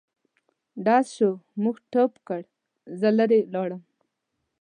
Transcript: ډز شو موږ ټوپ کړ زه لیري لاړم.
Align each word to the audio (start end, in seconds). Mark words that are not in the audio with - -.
ډز 0.85 1.05
شو 1.15 1.29
موږ 1.61 1.75
ټوپ 1.91 2.13
کړ 2.27 2.41
زه 2.99 3.07
لیري 3.17 3.41
لاړم. 3.53 3.81